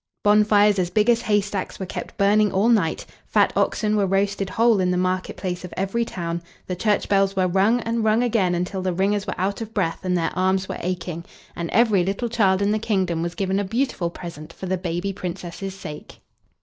[0.23, 4.79] Bonfires as big as haystacks were kept burning all night, fat oxen were roasted whole
[4.79, 8.55] in the market place of every town, the church bells were rung and rung again
[8.55, 11.23] until the ringers were out of breath and their arms were aching,
[11.55, 15.13] and every little child in the kingdom was given a beautiful present for the baby
[15.13, 16.19] Princess's sake.